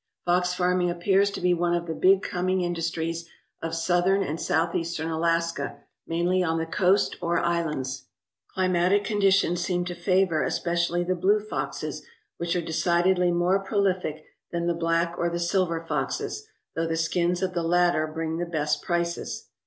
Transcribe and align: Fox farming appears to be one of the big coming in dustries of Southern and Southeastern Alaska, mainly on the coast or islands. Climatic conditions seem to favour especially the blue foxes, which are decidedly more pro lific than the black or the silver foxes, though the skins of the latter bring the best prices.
Fox 0.25 0.51
farming 0.55 0.89
appears 0.89 1.29
to 1.29 1.39
be 1.39 1.53
one 1.53 1.75
of 1.75 1.85
the 1.85 1.93
big 1.93 2.23
coming 2.23 2.61
in 2.61 2.73
dustries 2.73 3.25
of 3.61 3.75
Southern 3.75 4.23
and 4.23 4.41
Southeastern 4.41 5.11
Alaska, 5.11 5.77
mainly 6.07 6.41
on 6.41 6.57
the 6.57 6.65
coast 6.65 7.17
or 7.21 7.39
islands. 7.39 8.05
Climatic 8.47 9.03
conditions 9.03 9.61
seem 9.61 9.85
to 9.85 9.93
favour 9.93 10.41
especially 10.41 11.03
the 11.03 11.13
blue 11.13 11.39
foxes, 11.39 12.01
which 12.37 12.55
are 12.55 12.61
decidedly 12.63 13.29
more 13.31 13.59
pro 13.59 13.79
lific 13.79 14.23
than 14.49 14.65
the 14.65 14.73
black 14.73 15.13
or 15.19 15.29
the 15.29 15.37
silver 15.39 15.85
foxes, 15.87 16.47
though 16.75 16.87
the 16.87 16.97
skins 16.97 17.43
of 17.43 17.53
the 17.53 17.61
latter 17.61 18.07
bring 18.07 18.37
the 18.39 18.45
best 18.47 18.81
prices. 18.81 19.49